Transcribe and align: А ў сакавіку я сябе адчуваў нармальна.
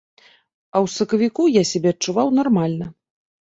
А 0.19 0.77
ў 0.85 0.93
сакавіку 0.93 1.47
я 1.61 1.65
сябе 1.75 1.95
адчуваў 1.95 2.35
нармальна. 2.41 2.93